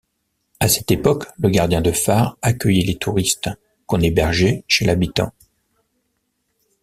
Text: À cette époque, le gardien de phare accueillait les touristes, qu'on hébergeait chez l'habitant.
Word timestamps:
À 0.59 0.67
cette 0.67 0.89
époque, 0.89 1.25
le 1.37 1.49
gardien 1.51 1.79
de 1.79 1.91
phare 1.91 2.35
accueillait 2.41 2.85
les 2.87 2.97
touristes, 2.97 3.51
qu'on 3.85 4.01
hébergeait 4.01 4.63
chez 4.67 4.83
l'habitant. 4.83 5.31